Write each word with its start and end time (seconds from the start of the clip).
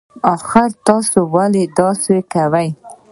اخر 0.33 0.69
تاسي 0.85 1.19
ولې 1.33 1.63
داسی 1.77 2.17
کوئ 2.31 2.69